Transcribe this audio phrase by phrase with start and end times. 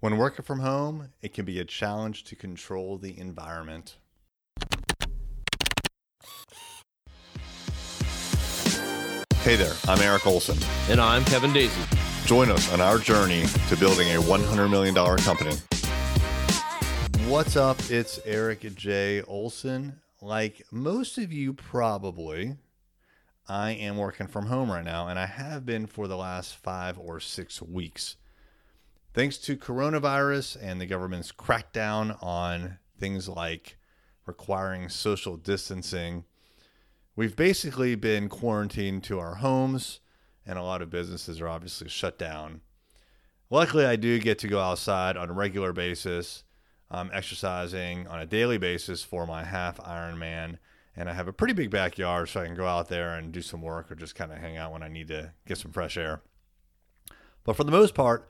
[0.00, 3.96] When working from home, it can be a challenge to control the environment.
[9.40, 10.56] Hey there, I'm Eric Olson.
[10.88, 11.82] And I'm Kevin Daisy.
[12.26, 15.56] Join us on our journey to building a $100 million company.
[17.28, 17.78] What's up?
[17.90, 19.22] It's Eric J.
[19.22, 19.98] Olson.
[20.22, 22.54] Like most of you, probably,
[23.48, 27.00] I am working from home right now, and I have been for the last five
[27.00, 28.14] or six weeks.
[29.14, 33.78] Thanks to coronavirus and the government's crackdown on things like
[34.26, 36.24] requiring social distancing,
[37.16, 40.00] we've basically been quarantined to our homes,
[40.46, 42.60] and a lot of businesses are obviously shut down.
[43.50, 46.44] Luckily, I do get to go outside on a regular basis.
[46.90, 50.58] I'm exercising on a daily basis for my half Ironman,
[50.94, 53.40] and I have a pretty big backyard, so I can go out there and do
[53.40, 55.96] some work or just kind of hang out when I need to get some fresh
[55.96, 56.20] air.
[57.44, 58.28] But for the most part,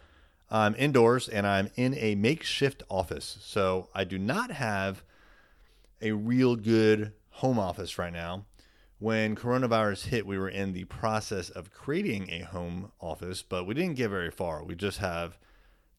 [0.51, 3.39] I'm indoors and I'm in a makeshift office.
[3.41, 5.03] So I do not have
[6.01, 8.47] a real good home office right now.
[8.99, 13.75] When coronavirus hit, we were in the process of creating a home office, but we
[13.75, 14.65] didn't get very far.
[14.65, 15.39] We just have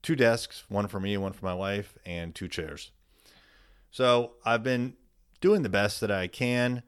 [0.02, 2.92] two desks, one for me, one for my wife, and two chairs.
[3.92, 4.96] So I've been
[5.40, 6.84] doing the best that I can.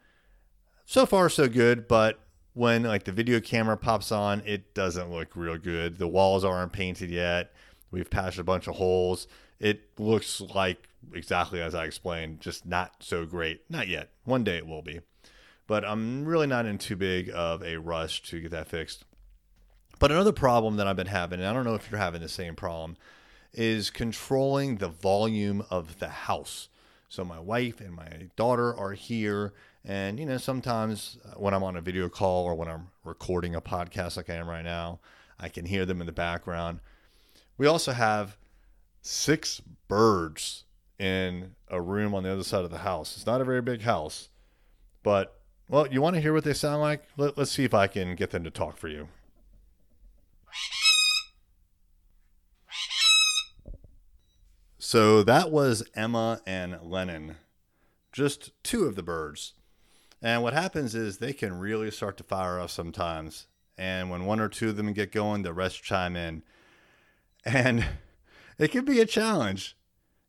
[0.85, 2.19] So far, so good, but
[2.53, 5.97] when like the video camera pops on, it doesn't look real good.
[5.97, 7.53] The walls aren't painted yet.
[7.91, 9.27] We've patched a bunch of holes.
[9.59, 13.69] It looks like exactly as I explained, just not so great.
[13.69, 14.09] Not yet.
[14.23, 15.01] One day it will be.
[15.67, 19.05] But I'm really not in too big of a rush to get that fixed.
[19.99, 22.29] But another problem that I've been having, and I don't know if you're having the
[22.29, 22.97] same problem,
[23.53, 26.69] is controlling the volume of the house.
[27.11, 29.51] So my wife and my daughter are here.
[29.83, 33.53] And, you know, sometimes uh, when I'm on a video call or when I'm recording
[33.53, 35.01] a podcast like I am right now,
[35.37, 36.79] I can hear them in the background.
[37.57, 38.37] We also have
[39.01, 40.63] six birds
[40.99, 43.17] in a room on the other side of the house.
[43.17, 44.29] It's not a very big house,
[45.03, 47.03] but well, you want to hear what they sound like?
[47.17, 49.09] Let, us see if I can get them to talk for you.
[54.91, 57.37] So that was Emma and Lennon,
[58.11, 59.53] just two of the birds.
[60.21, 63.47] And what happens is they can really start to fire us sometimes.
[63.77, 66.43] And when one or two of them get going, the rest chime in.
[67.45, 67.85] And
[68.59, 69.77] it can be a challenge.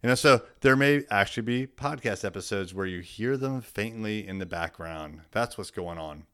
[0.00, 4.38] You know, so there may actually be podcast episodes where you hear them faintly in
[4.38, 5.22] the background.
[5.32, 6.26] That's what's going on.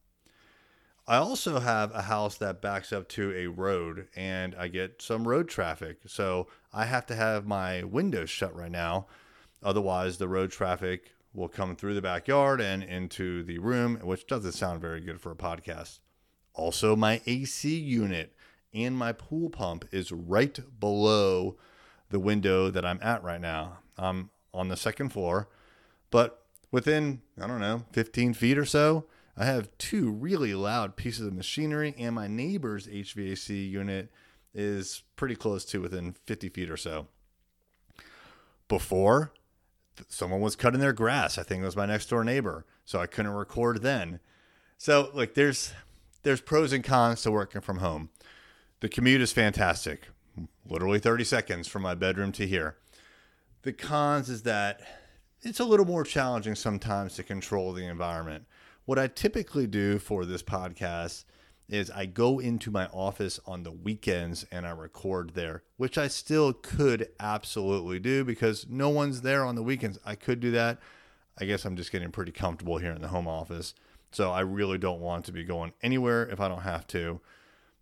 [1.09, 5.27] I also have a house that backs up to a road and I get some
[5.27, 6.01] road traffic.
[6.07, 9.07] So I have to have my windows shut right now.
[9.63, 14.53] Otherwise, the road traffic will come through the backyard and into the room, which doesn't
[14.53, 16.01] sound very good for a podcast.
[16.53, 18.35] Also, my AC unit
[18.75, 21.57] and my pool pump is right below
[22.11, 23.79] the window that I'm at right now.
[23.97, 25.49] I'm on the second floor,
[26.11, 29.07] but within, I don't know, 15 feet or so,
[29.39, 34.11] I have two really loud pieces of machinery, and my neighbor's HVAC unit
[34.53, 37.07] is pretty close to within 50 feet or so.
[38.67, 39.33] Before,
[40.09, 41.39] someone was cutting their grass.
[41.39, 44.19] I think it was my next door neighbor, so I couldn't record then.
[44.77, 45.73] So, like, there's
[46.25, 48.11] there's pros and cons to working from home.
[48.81, 50.09] The commute is fantastic,
[50.69, 52.77] literally 30 seconds from my bedroom to here.
[53.63, 54.81] The cons is that
[55.43, 58.45] it's a little more challenging sometimes to control the environment.
[58.89, 61.27] What I typically do for this podcast
[61.69, 66.09] is I go into my office on the weekends and I record there, which I
[66.09, 69.99] still could absolutely do because no one's there on the weekends.
[70.07, 70.79] I could do that.
[71.39, 73.75] I guess I'm just getting pretty comfortable here in the home office.
[74.11, 77.21] So I really don't want to be going anywhere if I don't have to.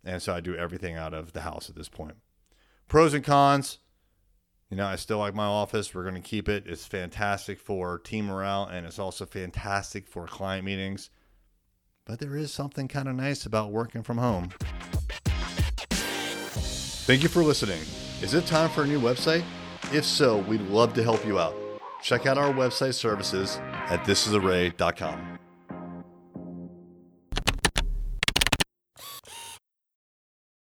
[0.03, 2.17] And so I do everything out of the house at this point.
[2.89, 3.77] Pros and cons.
[4.69, 5.95] You know, I still like my office.
[5.95, 6.65] We're going to keep it.
[6.67, 11.09] It's fantastic for team morale and it's also fantastic for client meetings.
[12.05, 14.49] But there is something kind of nice about working from home.
[17.05, 17.81] Thank you for listening.
[18.21, 19.43] Is it time for a new website?
[19.93, 21.55] If so, we'd love to help you out.
[22.01, 25.36] Check out our website services at thisisarray.com.